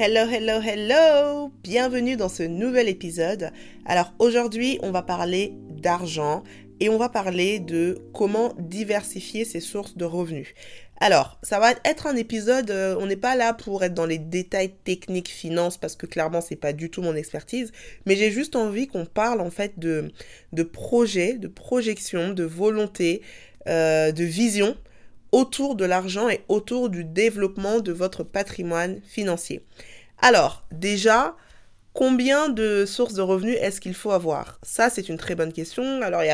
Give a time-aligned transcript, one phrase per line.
[0.00, 3.50] Hello, hello, hello Bienvenue dans ce nouvel épisode.
[3.84, 6.44] Alors aujourd'hui, on va parler d'argent
[6.78, 10.54] et on va parler de comment diversifier ses sources de revenus.
[11.00, 14.18] Alors, ça va être un épisode, euh, on n'est pas là pour être dans les
[14.18, 17.72] détails techniques finance parce que clairement c'est pas du tout mon expertise,
[18.06, 20.12] mais j'ai juste envie qu'on parle en fait de,
[20.52, 23.22] de projet, de projection, de volonté,
[23.66, 24.76] euh, de vision
[25.32, 29.62] autour de l'argent et autour du développement de votre patrimoine financier.
[30.20, 31.36] Alors, déjà,
[31.92, 34.60] combien de sources de revenus est-ce qu'il faut avoir?
[34.62, 36.00] Ça, c'est une très bonne question.
[36.02, 36.30] Alors, il y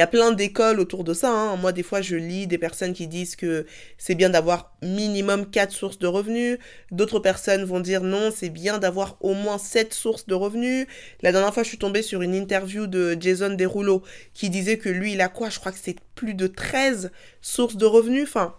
[0.00, 1.30] a plein d'écoles autour de ça.
[1.30, 1.56] Hein.
[1.56, 3.64] Moi, des fois, je lis des personnes qui disent que
[3.96, 6.58] c'est bien d'avoir minimum 4 sources de revenus.
[6.90, 10.86] D'autres personnes vont dire non, c'est bien d'avoir au moins 7 sources de revenus.
[11.22, 14.02] La dernière fois, je suis tombée sur une interview de Jason Derulo
[14.34, 15.48] qui disait que lui, il a quoi?
[15.48, 18.24] Je crois que c'est plus de 13 sources de revenus.
[18.24, 18.54] Enfin,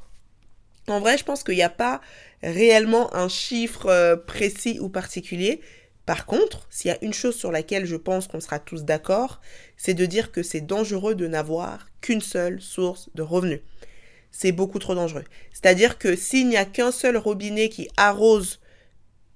[0.88, 2.02] en vrai, je pense qu'il n'y a pas
[2.44, 5.62] réellement un chiffre euh, précis ou particulier.
[6.06, 9.40] Par contre, s'il y a une chose sur laquelle je pense qu'on sera tous d'accord,
[9.78, 13.62] c'est de dire que c'est dangereux de n'avoir qu'une seule source de revenus.
[14.32, 15.24] C'est beaucoup trop dangereux.
[15.54, 18.60] C'est-à-dire que s'il n'y a qu'un seul robinet qui arrose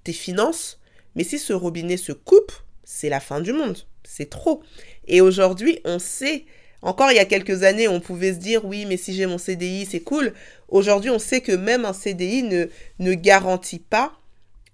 [0.04, 0.78] tes finances,
[1.14, 2.52] mais si ce robinet se coupe,
[2.84, 3.78] c'est la fin du monde.
[4.04, 4.62] C'est trop.
[5.06, 6.44] Et aujourd'hui, on sait
[6.82, 9.38] encore il y a quelques années, on pouvait se dire oui, mais si j'ai mon
[9.38, 10.32] CDI, c'est cool.
[10.68, 12.66] Aujourd'hui, on sait que même un CDI ne,
[12.98, 14.18] ne garantit pas,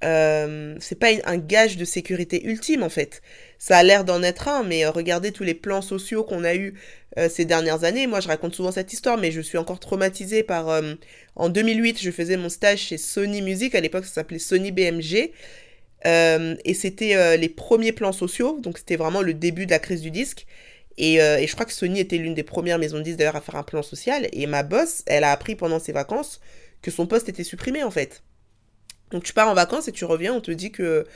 [0.05, 3.23] euh, c'est pas un gage de sécurité ultime en fait.
[3.59, 6.55] Ça a l'air d'en être un, mais euh, regardez tous les plans sociaux qu'on a
[6.55, 6.75] eu
[7.19, 8.07] euh, ces dernières années.
[8.07, 10.83] Moi, je raconte souvent cette histoire, mais je suis encore traumatisée par.
[11.37, 13.75] en 2008, je faisais mon stage chez Sony Music.
[13.75, 15.33] À l'époque, ça s'appelait Sony BMG.
[16.05, 20.11] et c'était les premiers plans sociaux, donc c'était vraiment le début de la crise du
[20.11, 20.47] disque.
[21.01, 23.41] Euh, et, je crois que Sony était l'une des premières maisons de disques d'ailleurs à
[23.41, 24.29] faire un plan social.
[24.33, 26.41] Et ma boss, elle a appris pendant ses vacances
[26.83, 28.23] que son poste était supprimé en fait.
[29.11, 31.07] Donc tu pars en vacances et tu reviens, on te dit que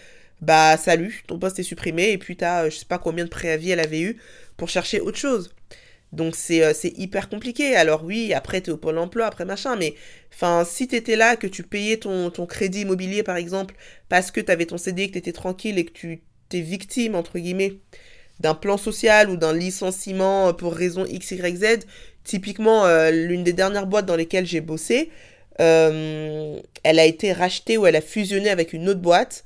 [0.41, 3.31] bah salut, ton poste est supprimé et puis t'as euh, je sais pas combien de
[3.31, 4.21] préavis elle avait eu
[4.57, 5.55] pour chercher autre chose.
[6.13, 7.77] Donc c'est euh, hyper compliqué.
[7.77, 9.95] Alors oui, après t'es au pôle emploi, après machin, mais
[10.33, 13.75] enfin si t'étais là, que tu payais ton, ton crédit immobilier par exemple,
[14.09, 17.79] parce que t'avais ton CD, que t'étais tranquille et que tu t'es victime entre guillemets
[18.41, 21.65] d'un plan social ou d'un licenciement pour raison X, Y, Z.
[22.25, 25.11] Typiquement, euh, l'une des dernières boîtes dans lesquelles j'ai bossé,
[25.61, 29.45] euh, elle a été rachetée ou elle a fusionné avec une autre boîte.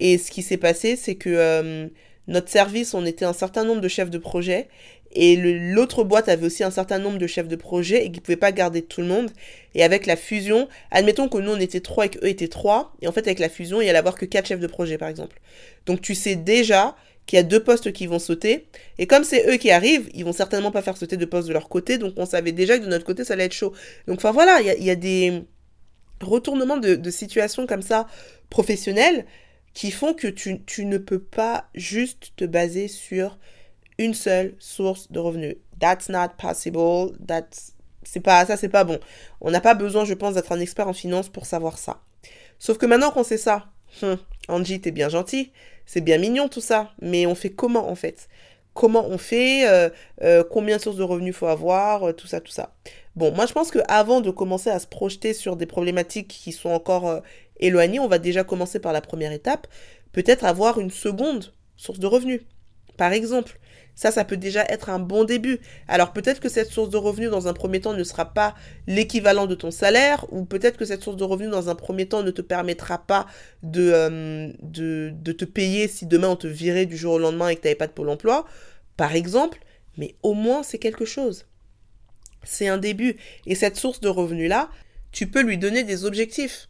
[0.00, 1.86] Et ce qui s'est passé, c'est que euh,
[2.26, 4.68] notre service, on était un certain nombre de chefs de projet.
[5.16, 8.24] Et l'autre boîte avait aussi un certain nombre de chefs de projet et qui ne
[8.24, 9.30] pouvaient pas garder tout le monde.
[9.76, 12.92] Et avec la fusion, admettons que nous on était trois et qu'eux étaient trois.
[13.00, 14.98] Et en fait, avec la fusion, il y allait avoir que quatre chefs de projet,
[14.98, 15.40] par exemple.
[15.86, 18.66] Donc tu sais déjà qu'il y a deux postes qui vont sauter.
[18.98, 21.52] Et comme c'est eux qui arrivent, ils vont certainement pas faire sauter deux postes de
[21.52, 21.98] leur côté.
[21.98, 23.72] Donc on savait déjà que de notre côté, ça allait être chaud.
[24.06, 25.42] Donc enfin voilà, il y a, des
[26.20, 28.06] retournements de, situations comme ça
[28.50, 29.24] professionnelles
[29.72, 33.38] qui font que tu, tu, ne peux pas juste te baser sur
[33.98, 35.56] une seule source de revenus.
[35.80, 37.16] That's not possible.
[37.26, 37.72] That's
[38.06, 39.00] c'est pas ça c'est pas bon.
[39.40, 42.02] On n'a pas besoin, je pense, d'être un expert en finance pour savoir ça.
[42.58, 43.66] Sauf que maintenant qu'on sait ça,
[44.02, 44.18] hum,
[44.48, 45.52] Angie, t'es bien gentil,
[45.86, 48.28] c'est bien mignon tout ça, mais on fait comment en fait?
[48.72, 49.88] Comment on fait euh,
[50.22, 52.74] euh, Combien de sources de revenus faut avoir euh, Tout ça, tout ça.
[53.14, 56.70] Bon, moi je pense qu'avant de commencer à se projeter sur des problématiques qui sont
[56.70, 57.22] encore
[57.60, 59.68] éloignées, on va déjà commencer par la première étape,
[60.12, 62.42] peut-être avoir une seconde source de revenus.
[62.96, 63.60] Par exemple,
[63.94, 65.60] ça, ça peut déjà être un bon début.
[65.88, 68.54] Alors peut-être que cette source de revenus dans un premier temps ne sera pas
[68.86, 72.22] l'équivalent de ton salaire, ou peut-être que cette source de revenus dans un premier temps
[72.22, 73.26] ne te permettra pas
[73.62, 77.60] de, euh, te payer si demain on te virait du jour au lendemain et que
[77.60, 78.46] tu n'avais pas de pôle emploi,
[78.96, 79.58] par exemple,
[79.96, 81.46] mais au moins c'est quelque chose.
[82.42, 83.16] C'est un début.
[83.46, 84.68] Et cette source de revenus-là,
[85.12, 86.68] tu peux lui donner des objectifs.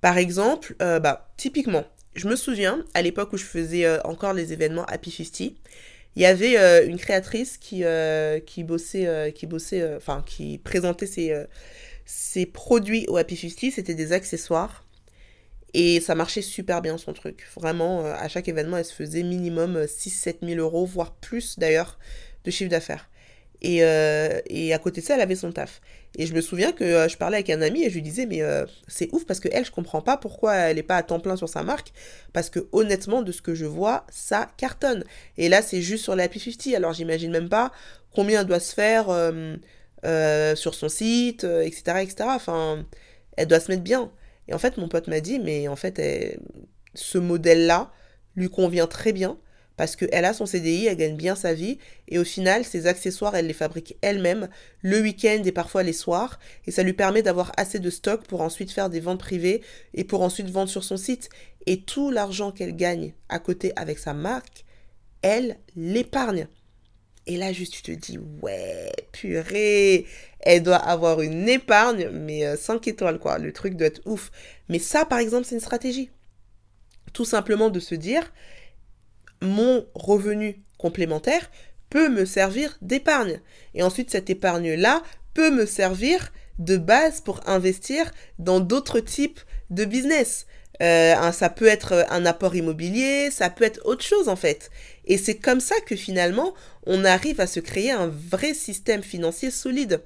[0.00, 4.34] Par exemple, euh, bah, typiquement, je me souviens, à l'époque où je faisais euh, encore
[4.34, 5.54] les événements Happy 50,
[6.16, 11.06] il y avait euh, une créatrice qui, euh, qui bossait, euh, qui bossait, qui présentait
[11.06, 11.34] ses,
[12.04, 14.84] ses produits au Happy 50, c'était des accessoires.
[15.76, 17.44] Et ça marchait super bien son truc.
[17.56, 21.98] Vraiment, à chaque événement, elle se faisait minimum 6-7 000 euros, voire plus d'ailleurs,
[22.44, 23.10] de chiffre d'affaires.
[23.60, 25.80] Et, et, à côté de ça, elle avait son taf.
[26.16, 28.40] Et je me souviens que je parlais avec un ami et je lui disais, mais
[28.86, 31.36] c'est ouf parce que elle, je comprends pas pourquoi elle n'est pas à temps plein
[31.36, 31.92] sur sa marque.
[32.32, 35.04] Parce que honnêtement, de ce que je vois, ça cartonne.
[35.36, 36.76] Et là, c'est juste sur la P50.
[36.76, 37.72] Alors j'imagine même pas
[38.14, 39.06] combien doit se faire
[40.56, 42.14] sur son site, etc., etc.
[42.28, 42.84] Enfin,
[43.36, 44.10] elle doit se mettre bien.
[44.46, 46.38] Et en fait, mon pote m'a dit, mais en fait,
[46.94, 47.90] ce modèle-là
[48.36, 49.38] lui convient très bien
[49.76, 51.78] parce qu'elle a son CDI, elle gagne bien sa vie,
[52.08, 54.48] et au final, ses accessoires, elle les fabrique elle-même,
[54.82, 58.40] le week-end et parfois les soirs, et ça lui permet d'avoir assez de stock pour
[58.40, 59.62] ensuite faire des ventes privées
[59.94, 61.28] et pour ensuite vendre sur son site.
[61.66, 64.64] Et tout l'argent qu'elle gagne à côté avec sa marque,
[65.22, 66.46] elle l'épargne.
[67.26, 70.06] Et là, juste, tu te dis, ouais, purée,
[70.40, 73.38] elle doit avoir une épargne, mais 5 euh, étoiles, quoi.
[73.38, 74.30] Le truc doit être ouf.
[74.68, 76.10] Mais ça, par exemple, c'est une stratégie.
[77.14, 78.30] Tout simplement de se dire,
[79.44, 81.50] mon revenu complémentaire
[81.90, 83.40] peut me servir d'épargne.
[83.74, 85.02] Et ensuite, cette épargne-là
[85.32, 90.46] peut me servir de base pour investir dans d'autres types de business.
[90.82, 94.70] Euh, ça peut être un apport immobilier, ça peut être autre chose en fait.
[95.04, 96.54] Et c'est comme ça que finalement,
[96.86, 100.00] on arrive à se créer un vrai système financier solide.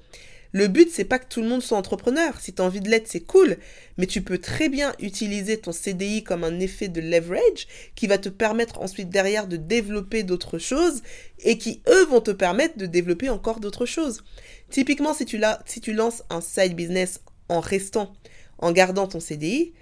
[0.51, 2.39] Le but, c'est pas que tout le monde soit entrepreneur.
[2.39, 3.57] Si tu as envie de l'être, c'est cool.
[3.97, 8.17] Mais tu peux très bien utiliser ton CDI comme un effet de leverage qui va
[8.17, 11.03] te permettre ensuite derrière de développer d'autres choses
[11.39, 14.23] et qui, eux, vont te permettre de développer encore d'autres choses.
[14.69, 18.13] Typiquement, si tu, si tu lances un side business en restant,
[18.57, 19.73] en gardant ton CDI,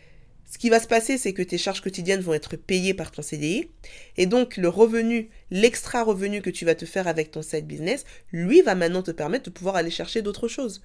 [0.49, 3.21] ce qui va se passer, c'est que tes charges quotidiennes vont être payées par ton
[3.21, 3.69] CDI.
[4.15, 8.05] Et donc, le revenu, l'extra revenu que tu vas te faire avec ton side business,
[8.31, 10.81] lui va maintenant te permettre de pouvoir aller chercher d'autres choses.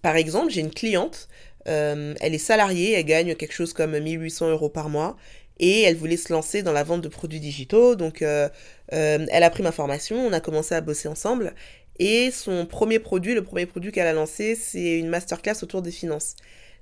[0.00, 1.28] Par exemple, j'ai une cliente,
[1.68, 5.16] euh, elle est salariée, elle gagne quelque chose comme 1800 euros par mois
[5.58, 7.96] et elle voulait se lancer dans la vente de produits digitaux.
[7.96, 8.48] Donc, euh,
[8.94, 11.54] euh, elle a pris ma formation, on a commencé à bosser ensemble.
[11.98, 15.92] Et son premier produit, le premier produit qu'elle a lancé, c'est une masterclass autour des
[15.92, 16.34] finances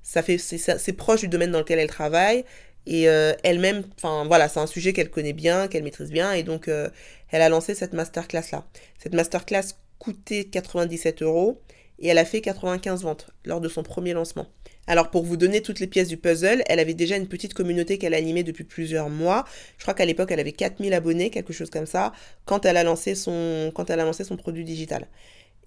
[0.03, 2.45] ça fait c'est proche du domaine dans lequel elle travaille
[2.87, 6.43] et euh, elle-même enfin voilà c'est un sujet qu'elle connaît bien qu'elle maîtrise bien et
[6.43, 6.89] donc euh,
[7.31, 8.65] elle a lancé cette masterclass là
[8.99, 11.61] cette masterclass coûtait 97 euros
[12.01, 14.49] et elle a fait 95 ventes lors de son premier lancement
[14.89, 17.99] alors pour vous donner toutes les pièces du puzzle, elle avait déjà une petite communauté
[17.99, 19.45] qu'elle animait depuis plusieurs mois.
[19.79, 22.13] Je crois qu'à l'époque elle avait 4000 abonnés, quelque chose comme ça,
[22.47, 25.07] quand elle a lancé son, quand elle a lancé son produit digital.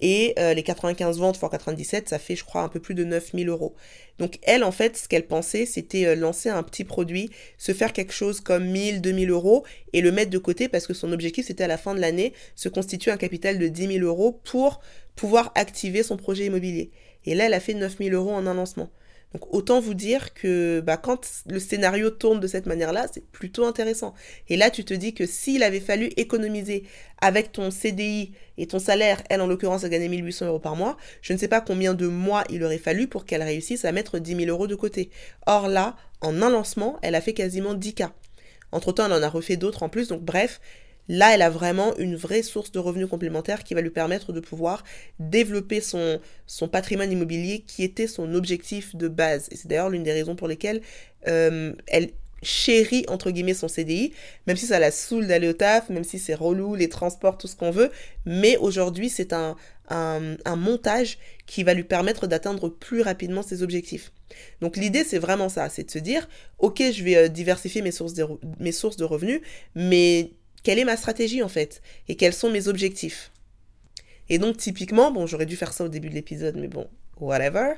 [0.01, 3.03] Et euh, les 95 ventes x 97, ça fait, je crois, un peu plus de
[3.03, 3.75] 9000 euros.
[4.19, 7.94] Donc, elle, en fait, ce qu'elle pensait, c'était euh, lancer un petit produit, se faire
[7.94, 11.47] quelque chose comme 1000, 2000 euros et le mettre de côté parce que son objectif,
[11.47, 14.81] c'était à la fin de l'année, se constituer un capital de 10 000 euros pour
[15.15, 16.91] pouvoir activer son projet immobilier.
[17.25, 18.89] Et là, elle a fait 9000 euros en un lancement.
[19.35, 23.65] Donc autant vous dire que bah, quand le scénario tourne de cette manière-là, c'est plutôt
[23.65, 24.13] intéressant.
[24.47, 26.85] Et là, tu te dis que s'il avait fallu économiser
[27.19, 30.95] avec ton CDI et ton salaire, elle en l'occurrence a gagné 1800 euros par mois,
[31.21, 34.19] je ne sais pas combien de mois il aurait fallu pour qu'elle réussisse à mettre
[34.19, 35.09] 10 000 euros de côté.
[35.47, 38.13] Or là, en un lancement, elle a fait quasiment 10 cas.
[38.71, 40.61] Entre-temps, elle en a refait d'autres en plus, donc bref,
[41.07, 44.39] Là, elle a vraiment une vraie source de revenus complémentaires qui va lui permettre de
[44.39, 44.83] pouvoir
[45.19, 49.47] développer son, son patrimoine immobilier qui était son objectif de base.
[49.51, 50.81] Et c'est d'ailleurs l'une des raisons pour lesquelles
[51.27, 52.09] euh, elle
[52.41, 54.13] chérit entre guillemets son CDI,
[54.45, 57.47] même si ça la saoule d'aller au taf, même si c'est relou, les transports, tout
[57.47, 57.91] ce qu'on veut.
[58.25, 59.55] Mais aujourd'hui, c'est un,
[59.89, 64.11] un, montage qui va lui permettre d'atteindre plus rapidement ses objectifs.
[64.61, 66.27] Donc l'idée, c'est vraiment ça, c'est de se dire,
[66.59, 68.13] ok, je vais euh, diversifier mes sources
[68.59, 69.41] mes sources de revenus,
[69.75, 70.31] mais
[70.65, 73.31] quelle est ma stratégie en fait et quels sont mes objectifs.
[74.29, 76.89] Et donc typiquement, bon j'aurais dû faire ça au début de l'épisode, mais bon,
[77.19, 77.73] whatever.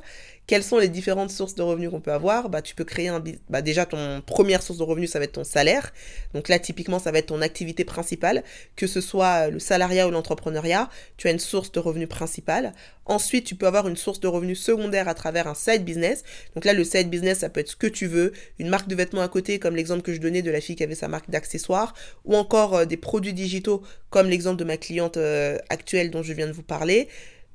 [0.48, 2.48] Quelles sont les différentes sources de revenus qu'on peut avoir?
[2.48, 5.34] Bah, tu peux créer un bah, déjà ton première source de revenus, ça va être
[5.34, 5.92] ton salaire.
[6.34, 8.46] Donc là, typiquement, ça va être ton activité principale,
[8.78, 10.90] que ce soit le salariat ou l'entrepreneuriat.
[11.18, 12.72] Tu as une source de revenus principale.
[13.06, 16.24] Ensuite, tu peux avoir une source de revenus secondaire à travers un side business.
[16.56, 18.96] Donc là, le side business, ça peut être ce que tu veux, une marque de
[18.96, 21.30] vêtements à côté, comme l'exemple que je donnais de la fille qui avait sa marque
[21.30, 26.24] d'accessoires, ou encore euh, des produits digitaux, comme l'exemple de ma cliente euh, actuelle dont
[26.24, 27.10] je viens de vous parler.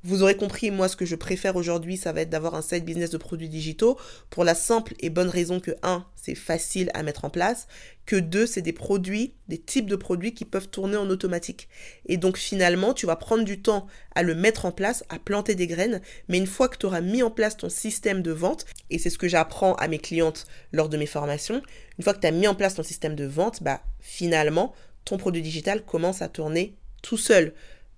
[0.05, 2.83] Vous aurez compris, moi, ce que je préfère aujourd'hui, ça va être d'avoir un site
[2.83, 3.97] business de produits digitaux
[4.29, 7.67] pour la simple et bonne raison que, un, c'est facile à mettre en place,
[8.05, 11.69] que deux, c'est des produits, des types de produits qui peuvent tourner en automatique.
[12.05, 15.55] Et donc, finalement, tu vas prendre du temps à le mettre en place, à planter
[15.55, 18.65] des graines, mais une fois que tu auras mis en place ton système de vente,
[18.89, 21.61] et c'est ce que j'apprends à mes clientes lors de mes formations,
[21.97, 24.73] une fois que tu as mis en place ton système de vente, bah, finalement,
[25.05, 27.53] ton produit digital commence à tourner tout seul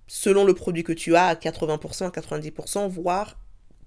[0.06, 3.38] selon le produit que tu as, à 80%, à 90%, voire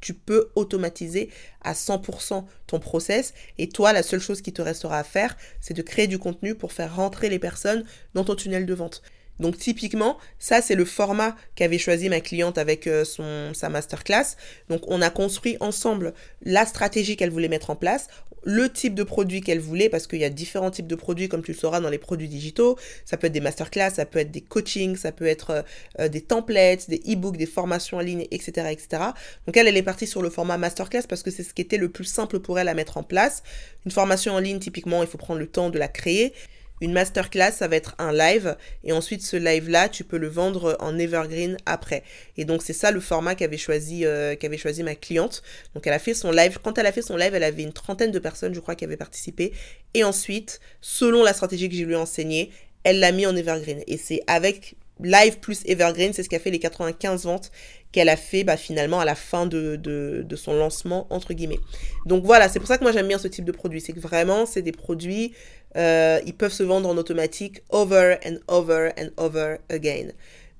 [0.02, 1.30] tu peux automatiser
[1.62, 3.34] à 100% ton process.
[3.58, 6.56] Et toi, la seule chose qui te restera à faire, c'est de créer du contenu
[6.56, 7.84] pour faire rentrer les personnes
[8.14, 9.02] dans ton tunnel de vente.
[9.40, 13.06] Donc typiquement, ça c'est le format qu'avait choisi ma cliente avec euh,
[13.54, 14.36] sa masterclass.
[14.68, 18.08] Donc on a construit ensemble la stratégie qu'elle voulait mettre en place,
[18.44, 21.44] le type de produit qu'elle voulait, parce qu'il y a différents types de produits, comme
[21.44, 22.78] tu le sauras dans les produits digitaux.
[23.06, 25.62] Ça peut être des masterclass, ça peut être des coachings, ça peut être euh,
[26.00, 29.04] euh, des templates, des e-books, des formations en ligne, etc., etc.
[29.46, 31.78] Donc elle, elle est partie sur le format masterclass parce que c'est ce qui était
[31.78, 33.44] le plus simple pour elle à mettre en place.
[33.86, 36.34] Une formation en ligne, typiquement, il faut prendre le temps de la créer.
[36.82, 40.78] Une masterclass, ça va être un live et ensuite ce live-là, tu peux le vendre
[40.80, 42.04] en evergreen après.
[42.38, 45.44] Et donc c'est ça le format qu'avait choisi, euh, qu'avait choisi ma cliente.
[45.74, 46.60] Donc elle a fait son live.
[46.64, 48.86] Quand elle a fait son live, elle avait une trentaine de personnes, je crois, qui
[48.86, 49.54] avaient participé.
[49.94, 52.52] Et ensuite, selon la stratégie que je lui ai enseignée,
[52.84, 53.84] elle l'a mis en evergreen.
[53.88, 57.52] Et c'est avec live plus evergreen, c'est ce qui a fait les 95 ventes
[57.92, 61.60] qu'elle a fait bah, finalement à la fin de, de, son lancement, entre guillemets.
[62.06, 63.82] Donc voilà, c'est pour ça que moi j'aime bien ce type de produit.
[63.82, 65.34] C'est que vraiment, c'est des produits,
[65.78, 70.10] euh, ils peuvent se vendre en automatique over and over and over again.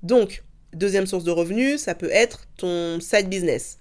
[0.02, 3.78] Donc, deuxième source de revenus, ça peut être ton side business.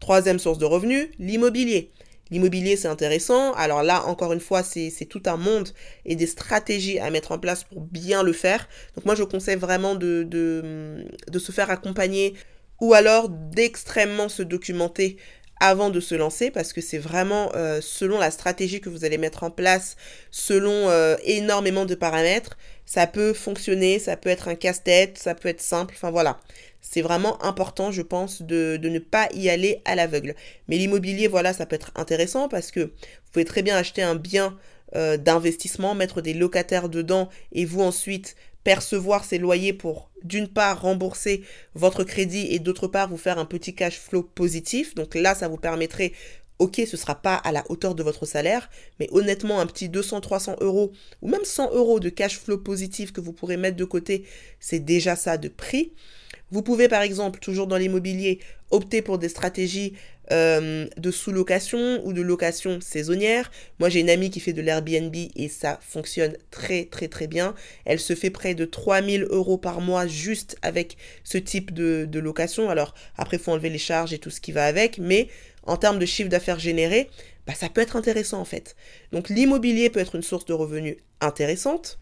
[0.00, 1.90] Troisième source de revenus, l'immobilier.
[2.32, 3.52] L'immobilier, c'est intéressant.
[3.52, 5.68] Alors là, encore une fois, c'est tout un monde
[6.06, 8.68] et des stratégies à mettre en place pour bien le faire.
[8.96, 10.26] Donc moi, je conseille vraiment de,
[11.38, 12.32] se faire accompagner
[12.80, 15.18] ou alors d'extrêmement se documenter
[15.62, 19.16] avant de se lancer parce que c'est vraiment euh, selon la stratégie que vous allez
[19.16, 19.96] mettre en place,
[20.32, 25.48] selon euh, énormément de paramètres, ça peut fonctionner, ça peut être un casse-tête, ça peut
[25.48, 26.40] être simple, enfin voilà.
[26.80, 30.34] C'est vraiment important, je pense, de, ne pas y aller à l'aveugle.
[30.66, 34.16] Mais l'immobilier, voilà, ça peut être intéressant parce que vous pouvez très bien acheter un
[34.16, 34.58] bien
[34.96, 40.82] euh, d'investissement, mettre des locataires dedans et vous ensuite percevoir ces loyers pour d'une part
[40.82, 41.42] rembourser
[41.74, 44.94] votre crédit et d'autre part vous faire un petit cash flow positif.
[44.94, 46.12] Donc là, ça vous permettrait,
[46.58, 49.88] ok, ce ne sera pas à la hauteur de votre salaire, mais honnêtement, un petit
[49.88, 50.92] 200, 300 euros
[51.22, 54.24] ou même 100 euros de cash flow positif que vous pourrez mettre de côté,
[54.60, 55.92] c'est déjà ça de prix.
[56.50, 58.38] Vous pouvez par exemple, toujours dans l'immobilier,
[58.70, 59.94] opter pour des stratégies
[60.30, 63.50] euh, de sous-location ou de location saisonnière.
[63.80, 67.54] Moi, j'ai une amie qui fait de l'Airbnb et ça fonctionne très très très bien.
[67.84, 72.70] Elle se fait près de 3000 euros par mois juste avec ce type de, location.
[72.70, 75.28] Alors après, il faut enlever les charges et tout ce qui va avec, mais
[75.64, 77.10] en termes de chiffre d'affaires généré,
[77.46, 78.76] bah, ça peut être intéressant en fait.
[79.10, 81.98] Donc l'immobilier peut être une source de revenus intéressante.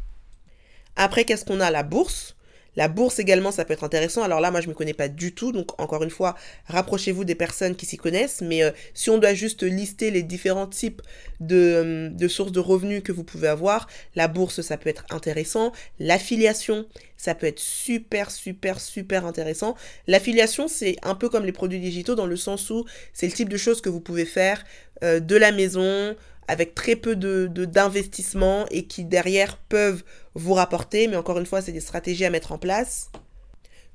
[0.94, 1.70] Après, qu'est-ce qu'on a?
[1.70, 2.36] La bourse.
[2.76, 4.22] La bourse également, ça peut être intéressant.
[4.22, 5.52] Alors là, moi, je ne me connais pas du tout.
[5.52, 6.36] Donc, encore une fois,
[6.66, 8.40] rapprochez-vous des personnes qui s'y connaissent.
[8.40, 11.02] Mais euh, si on doit juste lister les différents types
[11.40, 15.04] de, euh, de, sources de revenus que vous pouvez avoir, la bourse, ça peut être
[15.10, 15.72] intéressant.
[15.98, 16.86] L'affiliation,
[17.16, 19.74] ça peut être super, super, super intéressant.
[20.06, 23.48] L'affiliation, c'est un peu comme les produits digitaux dans le sens où c'est le type
[23.48, 24.64] de choses que vous pouvez faire
[25.02, 26.14] euh, de la maison,
[26.50, 30.02] avec très peu de d'investissement et qui derrière peuvent
[30.34, 31.06] vous rapporter.
[31.06, 33.12] Mais encore une fois, c'est des stratégies à mettre en place.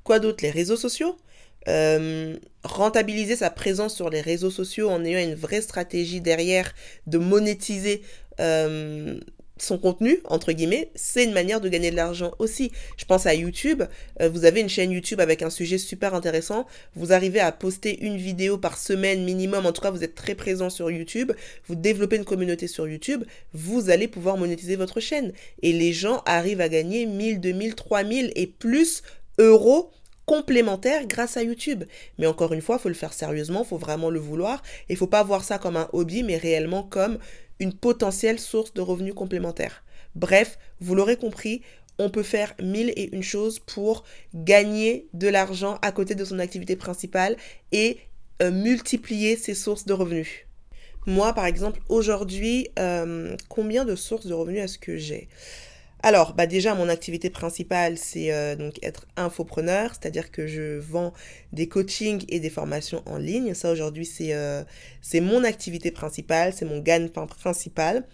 [0.04, 0.42] Quoi d'autre?
[0.42, 1.18] Les réseaux sociaux?
[1.68, 6.72] Euh, rentabiliser sa présence sur les réseaux sociaux en ayant une vraie stratégie derrière
[7.06, 8.02] de monétiser
[8.40, 9.18] euh,
[9.58, 12.72] son contenu, entre guillemets, c'est une manière de gagner de l'argent aussi.
[12.96, 13.82] Je pense à YouTube.
[14.20, 16.66] Euh, vous avez une chaîne YouTube avec un sujet super intéressant.
[16.94, 19.66] Vous arrivez à poster une vidéo par semaine minimum.
[19.66, 21.32] En tout cas, vous êtes très présent sur YouTube.
[21.66, 23.24] Vous développez une communauté sur YouTube.
[23.52, 25.32] Vous allez pouvoir monétiser votre chaîne.
[25.62, 29.02] Et les gens arrivent à gagner 1000, 2000, 3000 et plus
[29.38, 29.90] euros
[30.26, 31.84] complémentaires grâce à YouTube.
[32.18, 34.62] Mais encore une fois, il faut le faire sérieusement, il faut vraiment le vouloir.
[34.88, 37.18] Il ne faut pas voir ça comme un hobby, mais réellement comme
[37.60, 39.82] une potentielle source de revenus complémentaires.
[40.14, 41.62] Bref, vous l'aurez compris,
[41.98, 46.38] on peut faire mille et une choses pour gagner de l'argent à côté de son
[46.38, 47.36] activité principale
[47.72, 47.98] et
[48.42, 50.46] euh, multiplier ses sources de revenus.
[51.06, 55.28] Moi, par exemple, aujourd'hui, euh, combien de sources de revenus est-ce que j'ai?
[56.06, 61.12] Alors, bah déjà, mon activité principale, c'est euh, donc être infopreneur, c'est-à-dire que je vends
[61.52, 63.54] des coachings et des formations en ligne.
[63.54, 64.62] Ça, aujourd'hui, c'est euh,
[65.02, 68.04] c'est mon activité principale, c'est mon gagne-pain principal.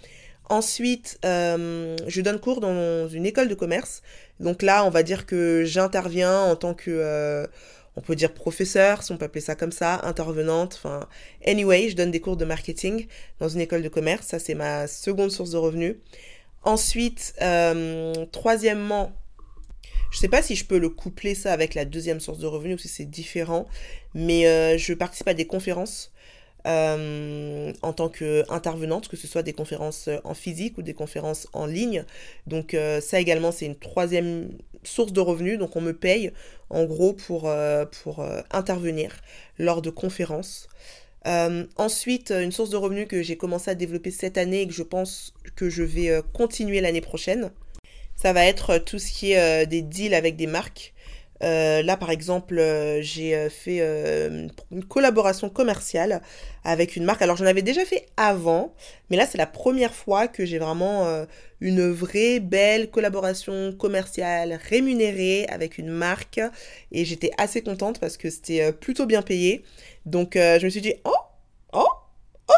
[0.48, 4.00] Ensuite, euh, je donne cours dans une école de commerce.
[4.40, 7.46] Donc là, on va dire que j'interviens en tant que,
[7.96, 10.80] on peut dire professeur, si on peut appeler ça comme ça, intervenante.
[10.82, 11.06] Enfin,
[11.46, 13.06] anyway, je donne des cours de marketing
[13.38, 14.28] dans une école de commerce.
[14.28, 15.96] Ça, c'est ma seconde source de revenus.
[16.64, 19.12] Ensuite, euh, troisièmement,
[20.10, 22.46] je ne sais pas si je peux le coupler ça avec la deuxième source de
[22.46, 23.66] revenus ou si c'est différent,
[24.14, 26.12] mais euh, je participe à des conférences
[26.68, 31.66] euh, en tant qu'intervenante, que ce soit des conférences en physique ou des conférences en
[31.66, 32.04] ligne.
[32.46, 34.50] Donc ça également, c'est une troisième
[34.84, 35.58] source de revenus.
[35.58, 36.32] Donc on me paye
[36.70, 37.52] en gros pour,
[38.02, 39.20] pour intervenir
[39.58, 40.68] lors de conférences.
[41.26, 44.72] Euh, ensuite, une source de revenus que j'ai commencé à développer cette année et que
[44.72, 47.50] je pense que je vais euh, continuer l'année prochaine,
[48.16, 50.92] ça va être euh, tout ce qui est des deals avec des marques.
[51.42, 52.56] Là, par exemple,
[53.00, 53.80] j'ai fait
[54.70, 56.22] une collaboration commerciale
[56.64, 57.22] avec une marque.
[57.22, 58.74] Alors, j'en avais déjà fait avant,
[59.10, 61.26] mais là, c'est la première fois que j'ai vraiment
[61.60, 66.40] une vraie belle collaboration commerciale rémunérée avec une marque.
[66.92, 69.64] Et j'étais assez contente parce que c'était plutôt bien payé.
[70.06, 71.10] Donc, je me suis dit, oh,
[71.72, 71.88] oh,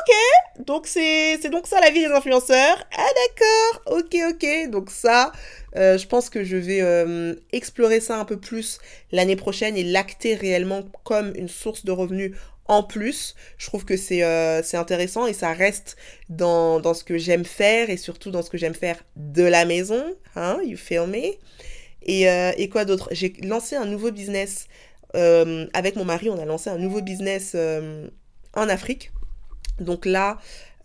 [0.04, 2.86] ok, donc c'est donc ça la vie des influenceurs.
[2.96, 4.70] Ah d'accord, ok, ok.
[4.70, 5.32] Donc ça,
[5.76, 8.78] euh, je pense que je vais euh, explorer ça un peu plus
[9.12, 13.34] l'année prochaine et l'acter réellement comme une source de revenus en plus.
[13.58, 15.96] Je trouve que c'est euh, intéressant et ça reste
[16.28, 19.64] dans, dans ce que j'aime faire et surtout dans ce que j'aime faire de la
[19.64, 20.04] maison.
[20.36, 21.34] Hein, you feel me?
[22.06, 23.08] Et, et quoi d'autre?
[23.12, 24.66] J'ai lancé un nouveau business
[25.14, 26.28] avec mon mari.
[26.28, 27.56] On a lancé un nouveau business
[28.52, 29.10] en Afrique.
[29.80, 30.38] Donc là,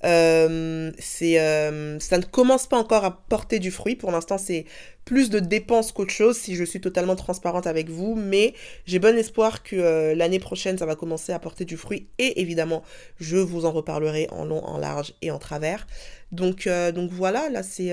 [0.06, 3.96] euh, c'est, euh, ça ne commence pas encore à porter du fruit.
[3.96, 4.66] Pour l'instant, c'est
[5.06, 8.16] plus de dépenses qu'autre chose, si je suis totalement transparente avec vous.
[8.16, 8.54] Mais
[8.86, 12.08] j'ai bon espoir que euh, l'année prochaine, ça va commencer à porter du fruit.
[12.18, 12.84] Et évidemment,
[13.20, 15.88] je vous en reparlerai en long, en large et en travers.
[16.32, 16.68] Donc,
[17.12, 17.92] voilà, là, c'est...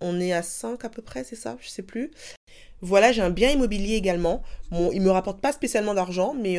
[0.00, 1.56] on est à 5 à peu près, c'est ça?
[1.60, 2.10] Je sais plus.
[2.82, 4.42] Voilà, j'ai un bien immobilier également.
[4.70, 6.58] Bon, il me rapporte pas spécialement d'argent, mais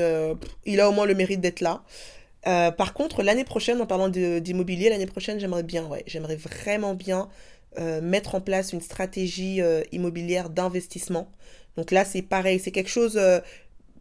[0.65, 1.83] il a au moins le mérite d'être là.
[2.45, 6.93] Euh, par contre, l'année prochaine, en parlant d'immobilier, l'année prochaine, j'aimerais bien, ouais, j'aimerais vraiment
[6.93, 7.29] bien
[7.79, 11.31] euh, mettre en place une stratégie euh, immobilière d'investissement.
[11.75, 13.19] Donc là, c'est pareil, c'est quelque chose,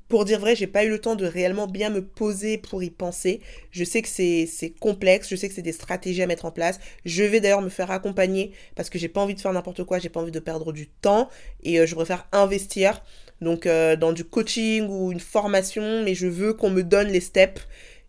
[0.08, 2.88] pour dire vrai, j'ai pas eu le temps de réellement bien me poser pour y
[2.88, 3.40] penser.
[3.70, 6.80] Je sais que c'est complexe, je sais que c'est des stratégies à mettre en place.
[7.04, 9.98] Je vais d'ailleurs me faire accompagner parce que j'ai pas envie de faire n'importe quoi,
[9.98, 11.28] j'ai pas envie de perdre du temps
[11.64, 13.02] et je préfère investir.
[13.42, 17.60] Donc dans du coaching ou une formation, mais je veux qu'on me donne les steps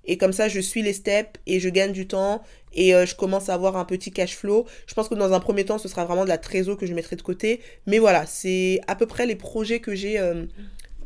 [0.07, 2.41] et comme ça, je suis les steps et je gagne du temps
[2.73, 4.65] et euh, je commence à avoir un petit cash flow.
[4.87, 6.93] Je pense que dans un premier temps, ce sera vraiment de la trésor que je
[6.93, 7.61] mettrai de côté.
[7.85, 10.45] Mais voilà, c'est à peu près les projets que j'ai euh,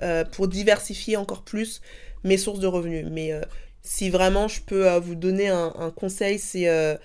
[0.03, 1.81] euh, pour diversifier encore plus
[2.23, 3.07] mes sources de revenus.
[3.09, 3.31] Mais
[3.81, 6.99] si vraiment je peux vous donner un, un conseil, c'est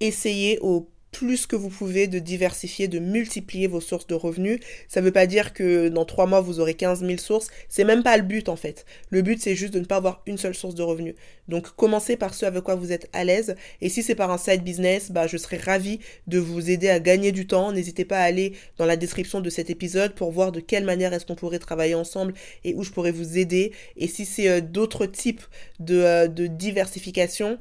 [0.00, 4.58] essayer au plus que vous pouvez de diversifier, de multiplier vos sources de revenus.
[4.88, 7.48] Ça ne veut pas dire que dans trois mois vous aurez 15 000 sources.
[7.68, 8.84] C'est même pas le but en fait.
[9.10, 11.14] Le but c'est juste de ne pas avoir une seule source de revenus.
[11.48, 13.54] Donc commencez par ce avec quoi vous êtes à l'aise.
[13.80, 16.98] Et si c'est par un side business, bah, je serai ravie de vous aider à
[16.98, 17.70] gagner du temps.
[17.70, 21.12] N'hésitez pas à aller dans la description de cet épisode pour voir de quelle manière
[21.12, 23.72] est-ce qu'on pourrait travailler ensemble et où je pourrais vous aider.
[23.96, 25.42] Et si c'est euh, d'autres types
[25.78, 27.58] de, euh, de diversification,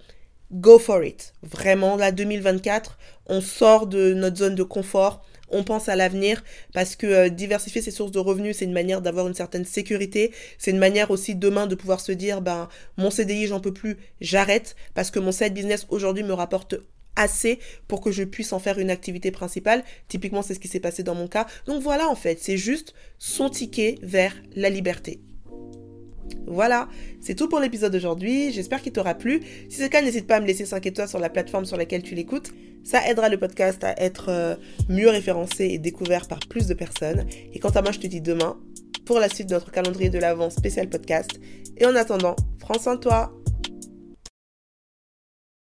[0.54, 1.34] go for it.
[1.42, 6.44] Vraiment, là, 2024, on sort de notre zone de confort, on pense à l'avenir
[6.74, 10.34] parce que euh, diversifier ses sources de revenus, c'est une manière d'avoir une certaine sécurité.
[10.58, 13.98] C'est une manière aussi demain de pouvoir se dire, ben, mon CDI, j'en peux plus,
[14.20, 16.76] j'arrête parce que mon side business aujourd'hui me rapporte
[17.16, 19.84] assez pour que je puisse en faire une activité principale.
[20.08, 21.46] Typiquement, c'est ce qui s'est passé dans mon cas.
[21.68, 25.22] Donc voilà, en fait, c'est juste son ticket vers la liberté.
[26.46, 26.90] Voilà,
[27.22, 28.52] c'est tout pour l'épisode d'aujourd'hui.
[28.52, 29.42] J'espère qu'il t'aura plu.
[29.70, 31.78] Si c'est le cas, n'hésite pas à me laisser 5 étoiles sur la plateforme sur
[31.78, 32.52] laquelle tu l'écoutes.
[32.84, 34.56] Ça aidera le podcast à être euh,
[34.90, 37.26] mieux référencé et découvert par plus de personnes.
[37.54, 38.58] Et quant à moi, je te dis demain
[39.06, 41.40] pour la suite de notre calendrier de l'avant spécial podcast.
[41.78, 43.34] Et en attendant, prends soin de toi.